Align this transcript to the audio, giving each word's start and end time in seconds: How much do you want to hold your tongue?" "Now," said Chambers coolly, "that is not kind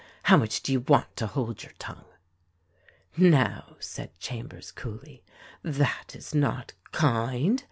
How 0.23 0.35
much 0.35 0.63
do 0.63 0.71
you 0.71 0.79
want 0.79 1.15
to 1.17 1.27
hold 1.27 1.61
your 1.61 1.73
tongue?" 1.77 2.05
"Now," 3.17 3.75
said 3.79 4.17
Chambers 4.17 4.71
coolly, 4.71 5.23
"that 5.61 6.15
is 6.15 6.33
not 6.33 6.73
kind 6.91 7.59